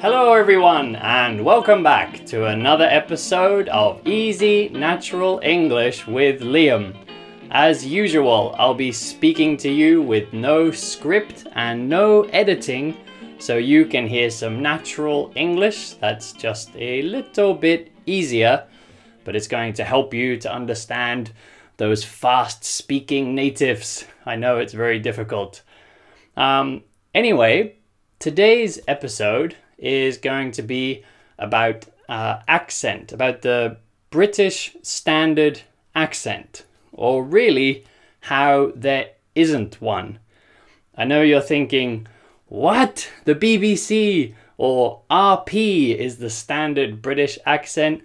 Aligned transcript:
Hello, 0.00 0.32
everyone, 0.32 0.94
and 0.94 1.44
welcome 1.44 1.82
back 1.82 2.24
to 2.26 2.46
another 2.46 2.84
episode 2.84 3.68
of 3.70 4.00
Easy 4.06 4.68
Natural 4.68 5.40
English 5.42 6.06
with 6.06 6.40
Liam. 6.40 6.94
As 7.50 7.84
usual, 7.84 8.54
I'll 8.60 8.74
be 8.74 8.92
speaking 8.92 9.56
to 9.56 9.68
you 9.68 10.00
with 10.00 10.32
no 10.32 10.70
script 10.70 11.48
and 11.56 11.88
no 11.88 12.22
editing, 12.26 12.96
so 13.40 13.56
you 13.56 13.86
can 13.86 14.06
hear 14.06 14.30
some 14.30 14.62
natural 14.62 15.32
English 15.34 15.94
that's 15.94 16.32
just 16.32 16.70
a 16.76 17.02
little 17.02 17.52
bit 17.52 17.90
easier, 18.06 18.68
but 19.24 19.34
it's 19.34 19.48
going 19.48 19.72
to 19.72 19.84
help 19.84 20.14
you 20.14 20.36
to 20.36 20.54
understand 20.54 21.32
those 21.76 22.04
fast 22.04 22.62
speaking 22.62 23.34
natives. 23.34 24.04
I 24.24 24.36
know 24.36 24.58
it's 24.58 24.74
very 24.74 25.00
difficult. 25.00 25.62
Um, 26.36 26.84
anyway, 27.16 27.78
today's 28.20 28.78
episode 28.86 29.56
is 29.78 30.18
going 30.18 30.52
to 30.52 30.62
be 30.62 31.04
about 31.38 31.86
uh, 32.08 32.40
accent, 32.48 33.12
about 33.12 33.42
the 33.42 33.76
British 34.10 34.76
standard 34.82 35.62
accent, 35.94 36.64
or 36.92 37.22
really 37.22 37.84
how 38.20 38.72
there 38.74 39.10
isn't 39.34 39.80
one. 39.80 40.18
I 40.96 41.04
know 41.04 41.22
you're 41.22 41.40
thinking, 41.40 42.06
what? 42.46 43.08
The 43.24 43.34
BBC 43.34 44.34
or 44.56 45.02
RP 45.10 45.96
is 45.96 46.16
the 46.16 46.30
standard 46.30 47.00
British 47.00 47.38
accent, 47.46 48.02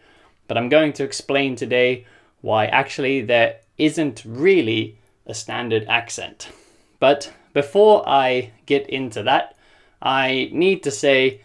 but 0.48 0.58
I'm 0.58 0.70
going 0.70 0.94
to 0.94 1.04
explain 1.04 1.56
today 1.56 2.06
why 2.42 2.66
actually 2.68 3.22
there 3.22 3.58
isn't 3.78 4.24
really 4.26 5.00
a 5.26 5.34
standard 5.34 5.86
accent. 5.88 6.50
But 7.00 7.32
before 7.54 8.08
I 8.08 8.52
get 8.66 8.90
into 8.90 9.24
that, 9.24 9.56
I 10.02 10.50
need 10.52 10.84
to 10.84 10.92
say 10.92 11.42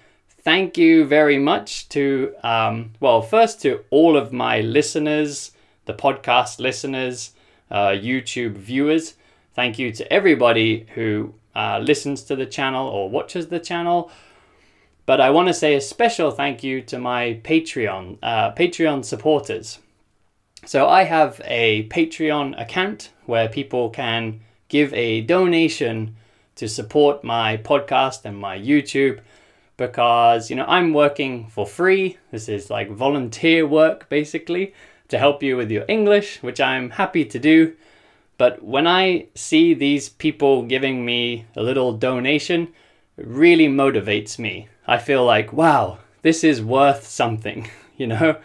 thank 0.48 0.78
you 0.78 1.04
very 1.04 1.38
much 1.38 1.86
to, 1.90 2.34
um, 2.42 2.90
well, 3.00 3.20
first 3.20 3.60
to 3.60 3.84
all 3.90 4.16
of 4.16 4.32
my 4.32 4.62
listeners, 4.62 5.52
the 5.84 5.92
podcast 5.92 6.58
listeners, 6.58 7.32
uh, 7.70 7.88
YouTube 7.88 8.54
viewers. 8.54 9.12
Thank 9.52 9.78
you 9.78 9.92
to 9.92 10.10
everybody 10.10 10.86
who 10.94 11.34
uh, 11.54 11.80
listens 11.80 12.22
to 12.22 12.34
the 12.34 12.46
channel 12.46 12.88
or 12.88 13.10
watches 13.10 13.48
the 13.48 13.60
channel. 13.60 14.10
But 15.04 15.20
I 15.20 15.28
want 15.28 15.48
to 15.48 15.52
say 15.52 15.74
a 15.74 15.82
special 15.82 16.30
thank 16.30 16.64
you 16.64 16.80
to 16.80 16.98
my 16.98 17.42
Patreon, 17.44 18.16
uh, 18.22 18.52
Patreon 18.52 19.04
supporters. 19.04 19.80
So 20.64 20.88
I 20.88 21.02
have 21.02 21.42
a 21.44 21.86
Patreon 21.88 22.58
account 22.58 23.10
where 23.26 23.50
people 23.50 23.90
can 23.90 24.40
give 24.68 24.94
a 24.94 25.20
donation 25.20 26.16
to 26.54 26.68
support 26.70 27.22
my 27.22 27.58
podcast 27.58 28.24
and 28.24 28.38
my 28.38 28.58
YouTube 28.58 29.20
because 29.78 30.50
you 30.50 30.56
know 30.56 30.66
I'm 30.68 30.92
working 30.92 31.46
for 31.48 31.66
free. 31.66 32.18
This 32.30 32.50
is 32.50 32.68
like 32.68 32.90
volunteer 32.90 33.66
work 33.66 34.10
basically 34.10 34.74
to 35.08 35.18
help 35.18 35.42
you 35.42 35.56
with 35.56 35.70
your 35.70 35.86
English, 35.88 36.42
which 36.42 36.60
I'm 36.60 36.90
happy 36.90 37.24
to 37.24 37.38
do. 37.38 37.74
But 38.36 38.62
when 38.62 38.86
I 38.86 39.26
see 39.34 39.72
these 39.72 40.10
people 40.10 40.62
giving 40.62 41.04
me 41.04 41.46
a 41.56 41.62
little 41.62 41.92
donation, 41.92 42.68
it 43.16 43.26
really 43.26 43.68
motivates 43.68 44.38
me. 44.38 44.68
I 44.86 44.98
feel 44.98 45.24
like, 45.24 45.52
wow, 45.52 45.98
this 46.22 46.44
is 46.44 46.62
worth 46.62 47.06
something, 47.06 47.68
you 47.96 48.06
know? 48.06 48.36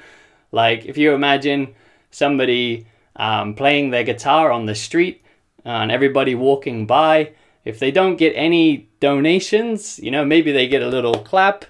Like 0.52 0.86
if 0.86 0.98
you 0.98 1.14
imagine 1.14 1.76
somebody 2.12 2.88
um, 3.16 3.54
playing 3.54 3.90
their 3.90 4.04
guitar 4.04 4.52
on 4.52 4.66
the 4.66 4.76
street 4.76 5.24
and 5.66 5.92
everybody 5.92 6.34
walking 6.34 6.88
by, 6.88 7.32
if 7.66 7.80
they 7.80 7.92
don't 7.92 8.18
get 8.18 8.34
any 8.36 8.90
donations, 9.00 10.00
you 10.00 10.12
know, 10.12 10.26
maybe 10.26 10.52
they 10.52 10.68
get 10.68 10.82
a 10.82 10.88
little 10.88 11.16
clap, 11.16 11.66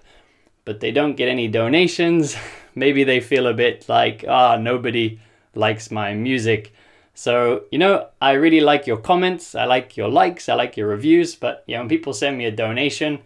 but 0.66 0.80
they 0.80 0.92
don't 0.92 1.16
get 1.16 1.30
any 1.30 1.48
donations. 1.48 2.36
maybe 2.76 3.04
they 3.04 3.20
feel 3.20 3.48
a 3.48 3.54
bit 3.54 3.88
like, 3.88 4.26
ah, 4.28 4.54
oh, 4.54 4.60
nobody 4.60 5.20
likes 5.56 5.92
my 5.92 6.14
music. 6.14 6.74
So, 7.14 7.66
you 7.72 7.78
know, 7.78 8.08
I 8.20 8.32
really 8.32 8.60
like 8.60 8.88
your 8.88 8.98
comments, 8.98 9.54
I 9.54 9.66
like 9.66 9.96
your 9.96 10.10
likes, 10.10 10.50
I 10.50 10.56
like 10.56 10.76
your 10.76 10.88
reviews, 10.88 11.36
but 11.36 11.64
you 11.68 11.76
know, 11.76 11.82
when 11.82 11.90
people 11.90 12.14
send 12.14 12.38
me 12.38 12.46
a 12.46 12.52
donation, 12.52 13.20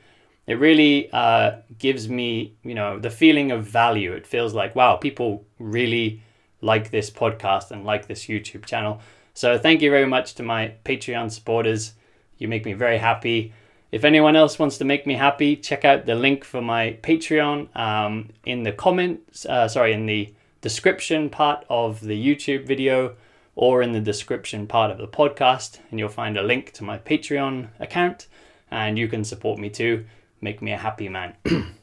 it 0.45 0.56
really 0.56 1.09
uh, 1.11 1.57
gives 1.77 2.09
me, 2.09 2.56
you 2.63 2.75
know, 2.75 3.00
the 3.00 3.09
feeling 3.09 3.51
of 3.51 3.66
value. 3.66 4.11
It 4.13 4.27
feels 4.27 4.53
like, 4.53 4.75
wow, 4.75 4.97
people 4.97 5.45
really 5.59 6.22
like 6.61 6.91
this 6.91 7.09
podcast 7.09 7.72
and 7.72 7.85
like 7.85 8.07
this 8.07 8.25
YouTube 8.25 8.66
channel. 8.66 9.00
So, 9.33 9.57
thank 9.57 9.81
you 9.81 9.91
very 9.91 10.07
much 10.07 10.35
to 10.35 10.44
my 10.44 10.73
Patreon 10.83 11.31
supporters. 11.31 11.94
You 12.38 12.48
make 12.48 12.66
me 12.66 12.74
very 12.74 12.98
happy. 12.98 13.53
If 13.92 14.03
anyone 14.03 14.36
else 14.36 14.59
wants 14.59 14.78
to 14.80 14.86
make 14.86 15.08
me 15.08 15.14
happy, 15.14 15.56
check 15.56 15.86
out 15.86 16.06
the 16.06 16.16
link 16.16 16.44
for 16.44 16.62
my 16.62 16.98
Patreon 17.02 17.75
um, 17.75 18.30
in 18.46 18.64
the 18.64 18.74
comments, 18.74 19.46
uh, 19.46 19.68
sorry, 19.68 19.94
in 19.94 20.06
the 20.06 20.34
description 20.62 21.30
part 21.30 21.66
of 21.70 22.02
the 22.02 22.18
YouTube 22.18 22.66
video 22.66 23.16
or 23.56 23.81
in 23.81 23.92
the 23.92 24.00
description 24.00 24.68
part 24.68 24.92
of 24.92 24.98
the 24.98 25.08
podcast, 25.08 25.80
and 25.90 26.00
you'll 26.00 26.09
find 26.09 26.38
a 26.38 26.44
link 26.44 26.72
to 26.74 26.84
my 26.84 26.98
Patreon 26.98 27.70
account, 27.80 28.28
and 28.69 29.00
you 29.00 29.08
can 29.08 29.24
support 29.24 29.58
me 29.58 29.69
too. 29.69 30.06
Make 30.42 30.62
me 30.62 30.74
a 30.74 30.78
happy 30.78 31.09
man. 31.09 31.34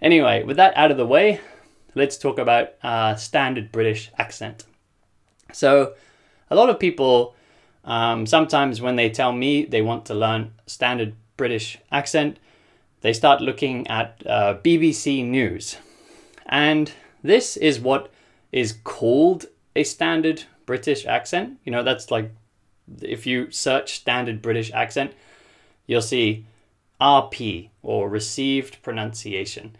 anyway, 0.00 0.42
with 0.44 0.56
that 0.56 0.74
out 0.76 0.90
of 0.90 0.96
the 0.96 1.04
way, 1.04 1.40
let's 1.94 2.16
talk 2.16 2.38
about 2.38 2.70
uh, 2.82 3.14
standard 3.16 3.70
British 3.70 4.10
accent. 4.16 4.64
So, 5.52 5.94
a 6.50 6.56
lot 6.56 6.70
of 6.70 6.78
people 6.78 7.34
um, 7.88 8.26
sometimes 8.26 8.82
when 8.82 8.96
they 8.96 9.08
tell 9.08 9.32
me 9.32 9.64
they 9.64 9.80
want 9.80 10.04
to 10.06 10.14
learn 10.14 10.52
standard 10.66 11.14
British 11.38 11.78
accent, 11.90 12.38
they 13.00 13.14
start 13.14 13.40
looking 13.40 13.86
at 13.86 14.22
uh, 14.26 14.58
BBC 14.62 15.26
News. 15.26 15.78
And 16.44 16.92
this 17.22 17.56
is 17.56 17.80
what 17.80 18.12
is 18.52 18.74
called 18.84 19.46
a 19.74 19.84
standard 19.84 20.44
British 20.66 21.06
accent. 21.06 21.58
You 21.64 21.72
know, 21.72 21.82
that's 21.82 22.10
like 22.10 22.30
if 23.00 23.26
you 23.26 23.50
search 23.50 23.94
standard 23.94 24.42
British 24.42 24.70
accent, 24.72 25.14
you'll 25.86 26.02
see 26.02 26.44
RP 27.00 27.70
or 27.82 28.10
received 28.10 28.82
pronunciation. 28.82 29.76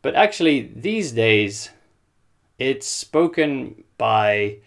But 0.00 0.14
actually, 0.14 0.70
these 0.76 1.10
days, 1.10 1.70
it's 2.56 2.86
spoken 2.86 3.82
by 3.96 4.58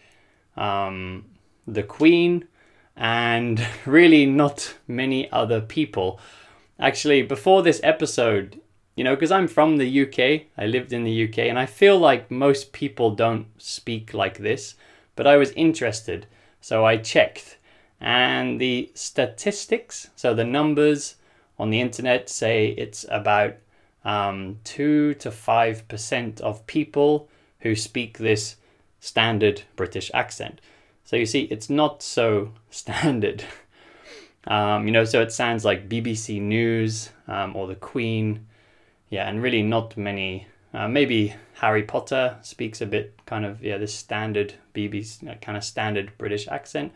um, 0.57 1.25
the 1.65 1.83
Queen 1.83 2.49
and 3.01 3.67
really 3.85 4.25
not 4.25 4.75
many 4.87 5.29
other 5.31 5.59
people. 5.59 6.19
Actually, 6.79 7.23
before 7.23 7.61
this 7.61 7.81
episode, 7.83 8.61
you 8.95 9.03
know, 9.03 9.15
because 9.15 9.31
I'm 9.31 9.47
from 9.47 9.77
the 9.77 10.01
UK, 10.01 10.47
I 10.57 10.67
lived 10.67 10.93
in 10.93 11.03
the 11.03 11.27
UK, 11.27 11.39
and 11.39 11.59
I 11.59 11.65
feel 11.65 11.97
like 11.97 12.31
most 12.31 12.71
people 12.71 13.11
don't 13.15 13.47
speak 13.57 14.13
like 14.13 14.37
this 14.37 14.75
but 15.15 15.27
I 15.27 15.37
was 15.37 15.51
interested, 15.51 16.25
so 16.61 16.85
I 16.85 16.97
checked. 16.97 17.57
And 17.99 18.59
the 18.59 18.91
statistics, 18.95 20.09
so 20.15 20.33
the 20.33 20.43
numbers 20.43 21.15
on 21.59 21.69
the 21.69 21.79
internet 21.81 22.29
say 22.29 22.69
it's 22.69 23.05
about 23.09 23.57
um, 24.03 24.57
2 24.63 25.15
to 25.15 25.29
5% 25.29 26.41
of 26.41 26.65
people 26.65 27.29
who 27.59 27.75
speak 27.75 28.17
this 28.17 28.55
standard 28.99 29.61
British 29.75 30.09
accent. 30.13 30.59
So 31.11 31.17
you 31.17 31.25
see, 31.25 31.41
it's 31.41 31.69
not 31.69 32.01
so 32.01 32.53
standard. 32.69 33.43
Um, 34.47 34.85
you 34.85 34.93
know, 34.93 35.03
so 35.03 35.21
it 35.21 35.33
sounds 35.33 35.65
like 35.65 35.89
BBC 35.89 36.39
News 36.39 37.09
um, 37.27 37.53
or 37.53 37.67
the 37.67 37.75
Queen. 37.75 38.47
Yeah, 39.09 39.27
and 39.27 39.43
really 39.43 39.61
not 39.61 39.97
many 39.97 40.47
uh, 40.73 40.87
maybe 40.87 41.35
Harry 41.55 41.83
Potter 41.83 42.37
speaks 42.43 42.79
a 42.79 42.85
bit 42.85 43.19
kind 43.25 43.43
of 43.43 43.61
yeah 43.61 43.77
this 43.77 43.93
standard 43.93 44.53
BBC 44.73 45.29
uh, 45.29 45.35
kind 45.41 45.57
of 45.57 45.65
standard 45.65 46.17
British 46.17 46.47
accent, 46.47 46.93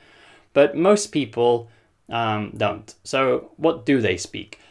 but 0.53 0.77
most 0.77 1.07
people 1.07 1.67
um, 2.07 2.53
don't. 2.55 2.95
So 3.03 3.51
what 3.57 3.85
do 3.85 3.99
they 3.99 4.15
speak? 4.15 4.61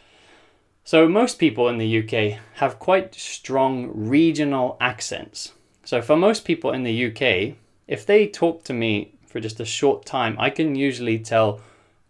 So 0.83 1.07
most 1.07 1.37
people 1.37 1.69
in 1.69 1.77
the 1.77 1.99
UK 1.99 2.39
have 2.55 2.79
quite 2.79 3.13
strong 3.13 3.91
regional 3.93 4.75
accents. 4.81 5.51
So 5.83 6.01
for 6.01 6.17
most 6.17 6.45
people 6.45 6.71
in 6.71 6.81
the 6.81 7.05
UK, 7.05 7.57
if 7.87 8.07
they 8.07 8.25
talk 8.25 8.63
to 8.63 8.73
me 8.73 9.14
for 9.35 9.41
just 9.41 9.59
a 9.59 9.65
short 9.65 10.05
time, 10.05 10.37
I 10.39 10.49
can 10.49 10.75
usually 10.75 11.19
tell 11.19 11.59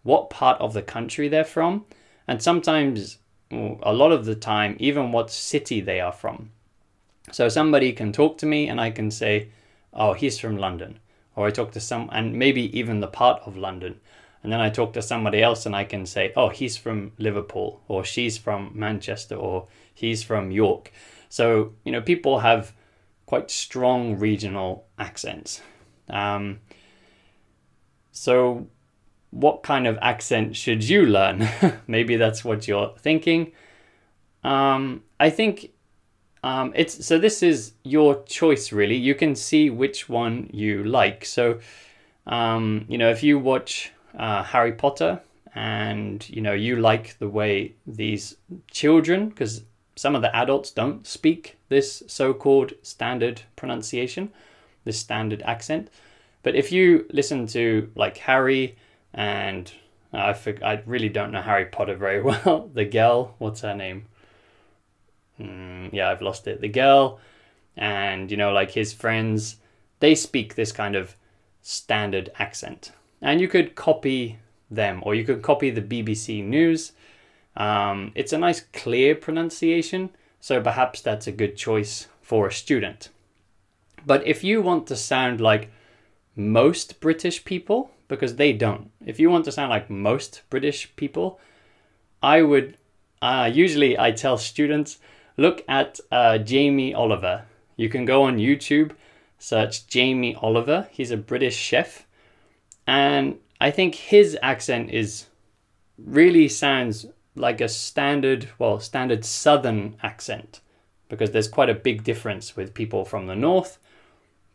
what 0.04 0.30
part 0.30 0.62
of 0.62 0.74
the 0.74 0.84
country 0.84 1.28
they're 1.28 1.44
from, 1.44 1.84
and 2.28 2.40
sometimes, 2.40 3.18
a 3.52 3.92
lot 3.92 4.12
of 4.12 4.26
the 4.26 4.36
time, 4.36 4.78
even 4.80 5.12
what 5.12 5.32
city 5.32 5.82
they 5.82 6.00
are 6.00 6.12
from. 6.12 6.52
So 7.32 7.50
somebody 7.50 7.94
can 7.94 8.14
talk 8.14 8.38
to 8.38 8.46
me 8.46 8.68
and 8.68 8.80
I 8.80 8.92
can 8.92 9.10
say, 9.10 9.48
oh, 9.92 10.14
he's 10.14 10.38
from 10.38 10.58
London. 10.58 11.00
Or 11.36 11.48
I 11.48 11.50
talk 11.50 11.72
to 11.72 11.80
some, 11.80 12.12
and 12.12 12.36
maybe 12.36 12.78
even 12.78 13.00
the 13.00 13.08
part 13.08 13.42
of 13.48 13.58
London. 13.58 14.00
And 14.44 14.52
then 14.52 14.62
I 14.62 14.70
talk 14.70 14.94
to 14.94 15.02
somebody 15.02 15.42
else 15.42 15.66
and 15.66 15.76
I 15.76 15.84
can 15.84 16.06
say, 16.06 16.32
oh, 16.36 16.50
he's 16.50 16.78
from 16.78 17.14
Liverpool, 17.18 17.82
or 17.88 18.06
she's 18.06 18.38
from 18.38 18.70
Manchester, 18.76 19.36
or 19.36 19.68
he's 19.92 20.22
from 20.22 20.52
York. 20.52 20.92
So, 21.30 21.74
you 21.84 21.92
know, 21.92 22.02
people 22.02 22.42
have 22.42 22.72
quite 23.26 23.50
strong 23.50 24.20
regional 24.20 24.86
accents. 25.00 25.62
Um, 26.08 26.60
so, 28.16 28.66
what 29.32 29.62
kind 29.62 29.86
of 29.86 30.00
accent 30.02 30.56
should 30.56 30.88
you 30.88 31.06
learn? 31.06 31.48
Maybe 31.88 32.16
that's 32.16 32.46
what 32.46 32.66
you're 32.66 32.94
thinking. 32.98 33.52
Um, 34.42 35.04
I 35.20 35.30
think 35.30 35.72
um, 36.42 36.72
it's 36.76 37.06
so 37.06 37.20
this 37.20 37.44
is 37.44 37.74
your 37.84 38.24
choice 38.24 38.72
really. 38.72 38.96
You 38.96 39.16
can 39.16 39.36
see 39.36 39.70
which 39.70 40.08
one 40.08 40.50
you 40.54 40.84
like. 40.86 41.26
So, 41.26 41.60
um, 42.26 42.86
you 42.88 42.98
know, 42.98 43.10
if 43.10 43.22
you 43.22 43.38
watch 43.38 43.92
uh, 44.18 44.44
Harry 44.44 44.72
Potter 44.72 45.20
and 45.54 46.28
you 46.30 46.42
know 46.42 46.54
you 46.54 46.78
like 46.78 47.18
the 47.20 47.28
way 47.28 47.76
these 47.86 48.38
children, 48.72 49.28
because 49.28 49.64
some 49.98 50.16
of 50.16 50.22
the 50.22 50.34
adults 50.34 50.72
don't 50.72 51.06
speak 51.06 51.58
this 51.68 52.02
so-called 52.08 52.74
standard 52.82 53.42
pronunciation, 53.58 54.32
this 54.86 55.00
standard 55.00 55.42
accent. 55.42 55.90
But 56.46 56.54
if 56.54 56.72
you 56.72 57.08
listen 57.12 57.48
to 57.48 57.90
like 57.96 58.18
Harry 58.18 58.78
and 59.16 59.72
I 60.14 60.34
for, 60.34 60.54
I 60.64 60.84
really 60.86 61.10
don't 61.10 61.32
know 61.32 61.42
Harry 61.42 61.66
Potter 61.66 61.96
very 61.96 62.22
well. 62.28 62.70
the 62.72 62.86
girl, 62.86 63.34
what's 63.40 63.62
her 63.62 63.74
name? 63.74 64.06
Mm, 65.42 65.92
yeah, 65.92 66.12
I've 66.12 66.22
lost 66.22 66.46
it. 66.46 66.62
The 66.62 66.70
girl, 66.70 67.20
and 67.76 68.30
you 68.30 68.38
know, 68.38 68.54
like 68.54 68.70
his 68.70 68.94
friends, 68.94 69.56
they 70.02 70.14
speak 70.14 70.54
this 70.54 70.72
kind 70.72 70.96
of 70.96 71.16
standard 71.64 72.30
accent, 72.38 72.92
and 73.24 73.42
you 73.42 73.48
could 73.48 73.74
copy 73.74 74.38
them, 74.70 75.02
or 75.04 75.16
you 75.16 75.24
could 75.24 75.42
copy 75.42 75.72
the 75.72 75.82
BBC 75.82 76.44
News. 76.44 76.92
Um, 77.58 78.12
it's 78.14 78.34
a 78.34 78.38
nice, 78.38 78.60
clear 78.72 79.16
pronunciation, 79.16 80.12
so 80.40 80.62
perhaps 80.62 81.02
that's 81.02 81.26
a 81.26 81.32
good 81.32 81.58
choice 81.58 82.08
for 82.22 82.46
a 82.46 82.54
student. 82.54 83.10
But 84.06 84.28
if 84.28 84.44
you 84.44 84.62
want 84.62 84.86
to 84.88 84.96
sound 84.96 85.42
like 85.42 85.72
most 86.36 87.00
British 87.00 87.46
people, 87.46 87.92
because 88.08 88.36
they 88.36 88.54
don't, 88.54 88.92
if 89.06 89.20
you 89.20 89.30
want 89.30 89.46
to 89.46 89.52
sound 89.52 89.70
like 89.70 89.90
most 89.90 90.42
British 90.50 90.96
people, 90.96 91.40
I 92.22 92.42
would 92.42 92.78
uh, 93.22 93.50
usually 93.52 93.98
I 93.98 94.12
tell 94.12 94.38
students 94.38 95.00
look 95.38 95.64
at 95.68 96.00
uh, 96.12 96.38
Jamie 96.38 96.94
Oliver. 96.94 97.46
You 97.76 97.90
can 97.90 98.06
go 98.06 98.24
on 98.24 98.38
YouTube, 98.38 98.92
search 99.40 99.88
Jamie 99.88 100.36
Oliver. 100.36 100.88
He's 100.92 101.12
a 101.12 101.18
British 101.18 101.56
chef, 101.56 102.06
and 102.86 103.38
I 103.60 103.72
think 103.72 103.96
his 103.96 104.38
accent 104.42 104.92
is 104.92 105.26
really 105.98 106.48
sounds 106.48 107.06
like 107.36 107.62
a 107.62 107.68
standard, 107.68 108.50
well, 108.60 108.80
standard 108.80 109.26
Southern 109.26 109.98
accent, 110.04 110.62
because 111.10 111.32
there's 111.32 111.48
quite 111.48 111.70
a 111.70 111.76
big 111.76 112.04
difference 112.04 112.56
with 112.56 112.74
people 112.74 113.06
from 113.06 113.28
the 113.28 113.36
north. 113.36 113.78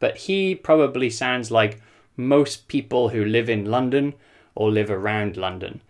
But 0.00 0.16
he 0.16 0.56
probably 0.56 1.10
sounds 1.10 1.52
like 1.52 1.80
most 2.16 2.66
people 2.66 3.10
who 3.10 3.24
live 3.24 3.48
in 3.48 3.66
London 3.66 4.14
or 4.56 4.70
live 4.70 4.90
around 4.90 5.36
London. 5.36 5.80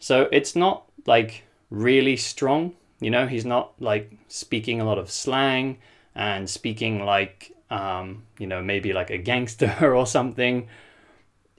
So 0.00 0.28
it's 0.32 0.56
not 0.56 0.84
like 1.06 1.44
really 1.70 2.16
strong 2.16 2.74
you 3.00 3.10
know, 3.10 3.26
he's 3.26 3.44
not 3.44 3.72
like 3.80 4.10
speaking 4.28 4.80
a 4.80 4.84
lot 4.84 4.98
of 4.98 5.10
slang 5.10 5.78
and 6.14 6.48
speaking 6.48 7.04
like, 7.04 7.52
um, 7.70 8.24
you 8.38 8.46
know, 8.46 8.62
maybe 8.62 8.92
like 8.92 9.10
a 9.10 9.18
gangster 9.30 9.94
or 9.94 10.06
something. 10.06 10.68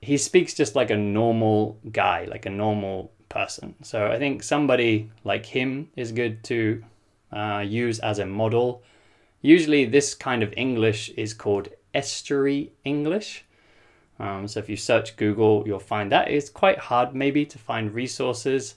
He 0.02 0.18
speaks 0.18 0.54
just 0.54 0.76
like 0.76 0.90
a 0.90 0.98
normal 0.98 1.80
guy, 1.92 2.26
like 2.26 2.46
a 2.46 2.50
normal 2.50 3.12
person. 3.30 3.76
So 3.84 4.08
I 4.08 4.18
think 4.18 4.44
somebody 4.44 5.12
like 5.24 5.46
him 5.46 5.90
is 5.96 6.12
good 6.12 6.44
to 6.46 6.84
uh, 7.32 7.64
use 7.66 8.00
as 8.00 8.20
a 8.20 8.26
model. 8.26 8.84
Usually, 9.42 9.86
this 9.86 10.14
kind 10.14 10.44
of 10.44 10.54
English 10.58 11.10
is 11.10 11.34
called 11.34 11.70
estuary 11.94 12.72
English. 12.84 13.44
Um, 14.20 14.48
so 14.48 14.60
if 14.60 14.70
you 14.70 14.78
search 14.78 15.16
Google, 15.16 15.64
you'll 15.66 15.80
find 15.80 16.12
that 16.12 16.30
it's 16.30 16.50
quite 16.50 16.80
hard 16.80 17.14
maybe 17.14 17.46
to 17.46 17.58
find 17.58 17.94
resources. 17.94 18.76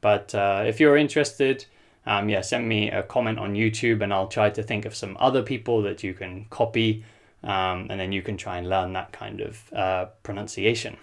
But 0.00 0.34
uh, 0.34 0.64
if 0.66 0.78
you're 0.78 0.96
interested, 0.96 1.66
um, 2.06 2.28
yeah, 2.28 2.40
send 2.40 2.68
me 2.68 2.90
a 2.90 3.02
comment 3.02 3.38
on 3.38 3.54
YouTube 3.54 4.02
and 4.02 4.12
I'll 4.12 4.28
try 4.28 4.50
to 4.50 4.62
think 4.62 4.84
of 4.84 4.94
some 4.94 5.16
other 5.18 5.42
people 5.42 5.82
that 5.82 6.04
you 6.04 6.14
can 6.14 6.46
copy 6.50 7.04
um, 7.42 7.88
and 7.90 7.98
then 7.98 8.12
you 8.12 8.22
can 8.22 8.36
try 8.36 8.58
and 8.58 8.68
learn 8.68 8.92
that 8.92 9.12
kind 9.12 9.40
of 9.40 9.72
uh, 9.72 10.06
pronunciation. 10.22 10.96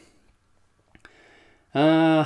Uh, 1.75 2.25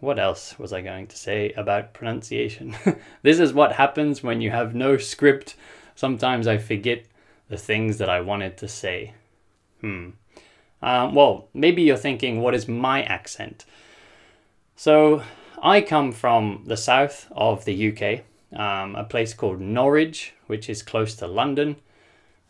what 0.00 0.18
else 0.18 0.58
was 0.58 0.72
I 0.72 0.80
going 0.80 1.06
to 1.08 1.16
say 1.16 1.52
about 1.52 1.94
pronunciation? 1.94 2.76
this 3.22 3.38
is 3.38 3.52
what 3.52 3.72
happens 3.72 4.22
when 4.22 4.40
you 4.40 4.50
have 4.50 4.74
no 4.74 4.96
script. 4.96 5.54
Sometimes 5.96 6.46
I 6.46 6.58
forget 6.58 7.06
the 7.48 7.56
things 7.56 7.98
that 7.98 8.08
I 8.08 8.20
wanted 8.20 8.56
to 8.58 8.68
say. 8.68 9.14
Hmm. 9.80 10.10
Um, 10.82 11.14
well, 11.14 11.48
maybe 11.54 11.82
you're 11.82 11.96
thinking, 11.96 12.40
what 12.40 12.54
is 12.54 12.68
my 12.68 13.02
accent? 13.02 13.64
So, 14.76 15.22
I 15.62 15.80
come 15.80 16.12
from 16.12 16.64
the 16.66 16.76
south 16.76 17.26
of 17.32 17.64
the 17.64 17.90
UK, 17.90 18.24
um, 18.58 18.94
a 18.94 19.04
place 19.04 19.32
called 19.32 19.58
Norwich, 19.58 20.34
which 20.46 20.68
is 20.68 20.82
close 20.82 21.14
to 21.16 21.26
London. 21.26 21.76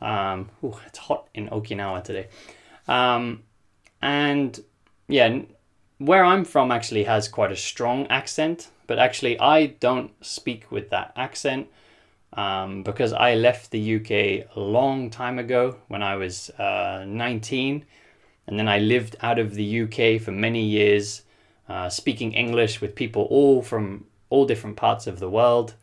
Um, 0.01 0.51
ooh, 0.65 0.77
it's 0.85 0.99
hot 0.99 1.29
in 1.33 1.49
Okinawa 1.49 2.03
today. 2.03 2.27
Um, 2.89 3.45
and 4.03 4.59
yeah, 5.07 5.43
where 5.99 6.25
I'm 6.25 6.45
from 6.45 6.73
actually 6.73 7.05
has 7.05 7.29
quite 7.29 7.53
a 7.53 7.57
strong 7.57 8.09
accent, 8.09 8.71
but 8.89 8.99
actually 8.99 9.39
I 9.39 9.67
don't 9.67 10.13
speak 10.25 10.71
with 10.73 10.91
that 10.91 11.13
accent 11.15 11.69
um, 12.37 12.83
because 12.83 13.13
I 13.13 13.35
left 13.35 13.71
the 13.71 13.97
UK 13.97 14.11
a 14.55 14.61
long 14.61 15.11
time 15.11 15.39
ago 15.39 15.77
when 15.89 16.03
I 16.03 16.17
was 16.17 16.51
uh, 16.51 17.05
19, 17.07 17.85
and 18.47 18.59
then 18.59 18.69
I 18.69 18.79
lived 18.79 19.17
out 19.21 19.39
of 19.39 19.55
the 19.55 19.83
UK 19.83 20.21
for 20.21 20.31
many 20.31 20.63
years 20.63 21.23
uh, 21.69 21.89
speaking 21.89 22.33
English 22.33 22.81
with 22.81 22.95
people 22.95 23.23
all 23.31 23.63
from 23.63 24.05
all 24.31 24.47
different 24.47 24.77
parts 24.77 25.07
of 25.07 25.19
the 25.19 25.31
world. 25.31 25.75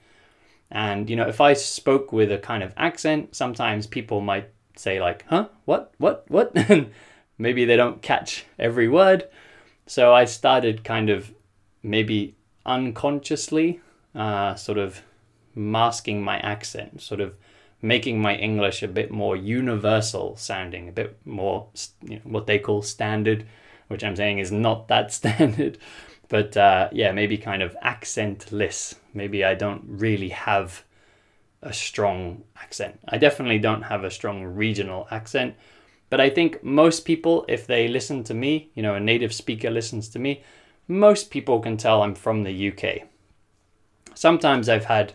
And, 0.71 1.09
you 1.09 1.15
know, 1.15 1.27
if 1.27 1.41
I 1.41 1.53
spoke 1.53 2.13
with 2.13 2.31
a 2.31 2.37
kind 2.37 2.63
of 2.63 2.73
accent, 2.77 3.35
sometimes 3.35 3.85
people 3.85 4.21
might 4.21 4.49
say, 4.75 5.01
like, 5.01 5.25
huh, 5.27 5.49
what, 5.65 5.93
what, 5.97 6.25
what? 6.29 6.55
Maybe 7.37 7.65
they 7.65 7.75
don't 7.75 8.01
catch 8.01 8.45
every 8.57 8.87
word. 8.87 9.27
So 9.85 10.13
I 10.13 10.25
started 10.25 10.83
kind 10.83 11.09
of 11.09 11.33
maybe 11.81 12.35
unconsciously 12.65 13.81
uh, 14.15 14.55
sort 14.55 14.77
of 14.77 15.01
masking 15.55 16.23
my 16.23 16.39
accent, 16.39 17.01
sort 17.01 17.21
of 17.21 17.35
making 17.81 18.21
my 18.21 18.35
English 18.35 18.81
a 18.81 18.87
bit 18.87 19.11
more 19.11 19.35
universal 19.35 20.35
sounding, 20.37 20.87
a 20.87 20.91
bit 20.91 21.17
more 21.25 21.67
you 22.01 22.15
know, 22.15 22.21
what 22.23 22.47
they 22.47 22.59
call 22.59 22.81
standard 22.81 23.45
which 23.93 24.03
I'm 24.03 24.15
saying 24.15 24.39
is 24.39 24.51
not 24.51 24.87
that 24.89 25.13
standard. 25.19 25.77
But 26.27 26.57
uh, 26.57 26.89
yeah, 26.91 27.11
maybe 27.11 27.37
kind 27.37 27.61
of 27.61 27.77
accentless. 27.83 28.95
Maybe 29.13 29.45
I 29.45 29.53
don't 29.53 29.83
really 29.85 30.29
have 30.29 30.83
a 31.61 31.71
strong 31.71 32.43
accent. 32.61 32.99
I 33.07 33.17
definitely 33.17 33.59
don't 33.59 33.83
have 33.83 34.03
a 34.03 34.11
strong 34.11 34.43
regional 34.43 35.07
accent. 35.11 35.55
But 36.09 36.19
I 36.19 36.29
think 36.29 36.63
most 36.63 37.05
people, 37.05 37.45
if 37.47 37.67
they 37.67 37.87
listen 37.87 38.23
to 38.25 38.33
me, 38.33 38.71
you 38.75 38.83
know, 38.83 38.95
a 38.95 38.99
native 38.99 39.33
speaker 39.33 39.69
listens 39.69 40.09
to 40.09 40.19
me, 40.19 40.43
most 40.87 41.29
people 41.29 41.59
can 41.59 41.77
tell 41.77 42.01
I'm 42.01 42.15
from 42.15 42.43
the 42.43 42.71
UK. 42.71 43.07
Sometimes 44.13 44.69
I've 44.69 44.85
had 44.85 45.13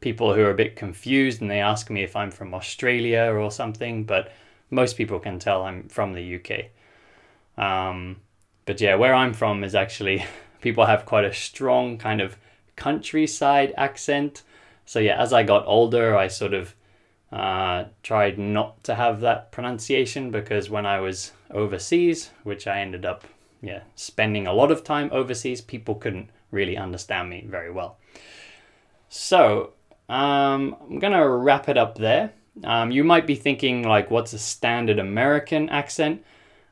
people 0.00 0.34
who 0.34 0.42
are 0.42 0.50
a 0.50 0.54
bit 0.54 0.76
confused 0.76 1.40
and 1.40 1.50
they 1.50 1.60
ask 1.60 1.90
me 1.90 2.02
if 2.02 2.14
I'm 2.14 2.30
from 2.30 2.54
Australia 2.54 3.32
or 3.32 3.50
something, 3.50 4.04
but 4.04 4.32
most 4.70 4.96
people 4.96 5.18
can 5.18 5.38
tell 5.38 5.62
I'm 5.62 5.88
from 5.88 6.12
the 6.12 6.36
UK. 6.36 6.66
Um, 7.62 8.16
but 8.64 8.80
yeah, 8.80 8.94
where 8.94 9.14
I'm 9.14 9.32
from 9.32 9.64
is 9.64 9.74
actually 9.74 10.24
people 10.60 10.86
have 10.86 11.06
quite 11.06 11.24
a 11.24 11.32
strong 11.32 11.98
kind 11.98 12.20
of 12.20 12.36
countryside 12.76 13.74
accent. 13.76 14.42
So 14.86 14.98
yeah, 15.00 15.20
as 15.20 15.32
I 15.32 15.42
got 15.42 15.66
older, 15.66 16.16
I 16.16 16.28
sort 16.28 16.54
of 16.54 16.74
uh, 17.32 17.84
tried 18.02 18.38
not 18.38 18.82
to 18.84 18.94
have 18.94 19.20
that 19.20 19.52
pronunciation 19.52 20.30
because 20.30 20.70
when 20.70 20.86
I 20.86 21.00
was 21.00 21.32
overseas, 21.50 22.30
which 22.44 22.66
I 22.66 22.80
ended 22.80 23.04
up 23.04 23.24
yeah 23.60 23.80
spending 23.96 24.46
a 24.46 24.52
lot 24.52 24.70
of 24.70 24.84
time 24.84 25.10
overseas, 25.12 25.60
people 25.60 25.96
couldn't 25.96 26.30
really 26.50 26.76
understand 26.76 27.28
me 27.28 27.44
very 27.46 27.70
well. 27.70 27.98
So 29.08 29.72
um, 30.08 30.76
I'm 30.80 30.98
gonna 30.98 31.28
wrap 31.28 31.68
it 31.68 31.76
up 31.76 31.96
there. 31.98 32.32
Um, 32.64 32.90
you 32.90 33.04
might 33.04 33.26
be 33.26 33.34
thinking 33.34 33.82
like, 33.86 34.10
what's 34.10 34.32
a 34.32 34.38
standard 34.38 34.98
American 34.98 35.68
accent? 35.68 36.24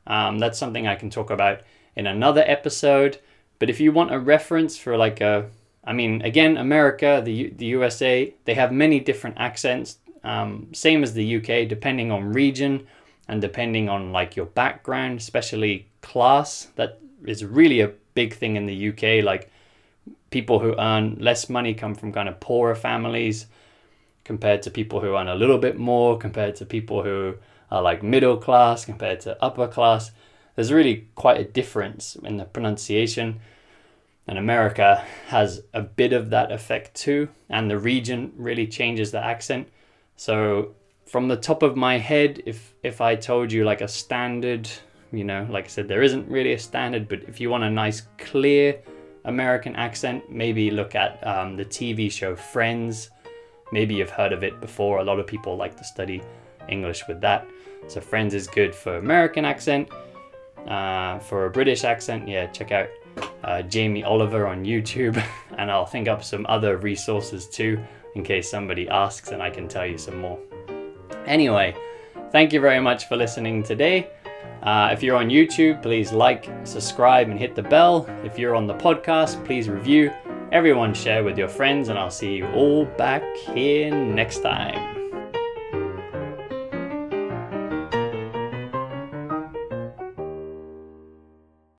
Um, 0.05 0.39
that's 0.39 0.57
something 0.57 0.87
I 0.87 0.95
can 0.95 1.09
talk 1.09 1.29
about 1.29 1.61
in 1.95 2.07
another 2.07 2.43
episode. 2.45 3.19
But 3.59 3.69
if 3.69 3.79
you 3.79 3.91
want 3.91 4.13
a 4.13 4.19
reference 4.19 4.77
for 4.77 4.97
like 4.97 5.21
a, 5.21 5.49
I 5.83 5.93
mean, 5.93 6.21
again, 6.21 6.57
America, 6.57 7.21
the 7.23 7.49
the 7.49 7.65
USA, 7.65 8.33
they 8.45 8.53
have 8.53 8.71
many 8.71 8.99
different 8.99 9.37
accents. 9.39 9.99
Um, 10.23 10.69
same 10.73 11.03
as 11.03 11.13
the 11.13 11.37
UK, 11.37 11.67
depending 11.67 12.11
on 12.11 12.33
region 12.33 12.87
and 13.27 13.41
depending 13.41 13.87
on 13.87 14.11
like 14.11 14.35
your 14.35 14.45
background, 14.45 15.19
especially 15.19 15.87
class. 16.01 16.67
That 16.75 16.99
is 17.25 17.45
really 17.45 17.81
a 17.81 17.91
big 18.13 18.33
thing 18.33 18.55
in 18.55 18.65
the 18.65 18.89
UK. 18.89 19.23
Like 19.23 19.51
people 20.29 20.59
who 20.59 20.75
earn 20.77 21.17
less 21.19 21.49
money 21.49 21.73
come 21.73 21.95
from 21.95 22.11
kind 22.11 22.29
of 22.29 22.39
poorer 22.39 22.75
families 22.75 23.47
compared 24.23 24.61
to 24.61 24.71
people 24.71 24.99
who 24.99 25.15
earn 25.15 25.27
a 25.27 25.35
little 25.35 25.57
bit 25.57 25.77
more, 25.77 26.17
compared 26.17 26.55
to 26.57 26.65
people 26.65 27.03
who 27.03 27.35
are 27.71 27.81
like 27.81 28.03
middle 28.03 28.37
class 28.37 28.85
compared 28.85 29.19
to 29.21 29.41
upper 29.43 29.67
class. 29.67 30.11
There's 30.55 30.73
really 30.73 31.07
quite 31.15 31.39
a 31.39 31.43
difference 31.43 32.15
in 32.15 32.37
the 32.37 32.45
pronunciation. 32.45 33.39
And 34.27 34.37
America 34.37 35.05
has 35.27 35.61
a 35.73 35.81
bit 35.81 36.11
of 36.11 36.31
that 36.31 36.51
effect 36.51 36.93
too, 36.95 37.29
and 37.49 37.71
the 37.71 37.79
region 37.79 38.33
really 38.35 38.67
changes 38.67 39.11
the 39.11 39.23
accent. 39.23 39.69
So 40.17 40.75
from 41.05 41.29
the 41.29 41.37
top 41.37 41.63
of 41.63 41.77
my 41.77 41.97
head, 41.97 42.43
if 42.45 42.73
if 42.83 42.99
I 42.99 43.15
told 43.15 43.53
you 43.53 43.63
like 43.63 43.79
a 43.79 43.87
standard, 43.87 44.69
you 45.13 45.23
know, 45.23 45.47
like 45.49 45.65
I 45.65 45.67
said, 45.69 45.87
there 45.87 46.03
isn't 46.03 46.29
really 46.29 46.51
a 46.51 46.59
standard, 46.59 47.07
but 47.07 47.23
if 47.23 47.39
you 47.39 47.49
want 47.49 47.63
a 47.63 47.69
nice 47.69 48.01
clear 48.17 48.81
American 49.27 49.75
accent, 49.75 50.31
maybe 50.31 50.71
look 50.71 50.95
at 50.95 51.25
um, 51.27 51.55
the 51.55 51.65
TV 51.65 52.11
show 52.11 52.35
Friends. 52.35 53.11
Maybe 53.71 53.93
you've 53.95 54.09
heard 54.09 54.33
of 54.33 54.43
it 54.43 54.59
before. 54.61 54.99
A 54.99 55.03
lot 55.03 55.19
of 55.19 55.27
people 55.27 55.57
like 55.57 55.75
to 55.77 55.83
study 55.83 56.23
English 56.69 57.07
with 57.07 57.21
that. 57.21 57.45
So 57.87 58.01
Friends 58.01 58.33
is 58.33 58.47
good 58.47 58.73
for 58.73 58.97
American 58.97 59.45
accent. 59.45 59.89
Uh, 60.67 61.19
for 61.19 61.45
a 61.45 61.49
British 61.49 61.83
accent, 61.83 62.27
yeah, 62.27 62.47
check 62.47 62.71
out 62.71 62.89
uh, 63.43 63.61
Jamie 63.63 64.03
Oliver 64.03 64.47
on 64.47 64.65
YouTube, 64.65 65.21
and 65.57 65.69
I'll 65.69 65.85
think 65.85 66.07
up 66.07 66.23
some 66.23 66.45
other 66.49 66.77
resources 66.77 67.47
too 67.47 67.79
in 68.15 68.23
case 68.23 68.49
somebody 68.49 68.89
asks 68.89 69.31
and 69.31 69.41
I 69.43 69.49
can 69.49 69.67
tell 69.67 69.85
you 69.85 69.97
some 69.97 70.19
more. 70.19 70.39
Anyway, 71.25 71.75
thank 72.31 72.51
you 72.51 72.59
very 72.59 72.79
much 72.79 73.07
for 73.07 73.15
listening 73.15 73.63
today. 73.63 74.09
Uh, 74.63 74.89
if 74.91 75.01
you're 75.01 75.15
on 75.15 75.29
YouTube, 75.29 75.81
please 75.81 76.11
like, 76.11 76.49
subscribe, 76.63 77.29
and 77.29 77.39
hit 77.39 77.55
the 77.55 77.63
bell. 77.63 78.07
If 78.23 78.37
you're 78.37 78.55
on 78.55 78.67
the 78.67 78.73
podcast, 78.73 79.45
please 79.45 79.69
review. 79.69 80.11
Everyone 80.51 80.93
share 80.93 81.23
with 81.23 81.37
your 81.37 81.49
friends, 81.49 81.89
and 81.89 81.97
I'll 81.97 82.09
see 82.09 82.35
you 82.35 82.47
all 82.47 82.85
back 82.85 83.23
here 83.37 83.91
next 83.91 84.39
time. 84.39 84.96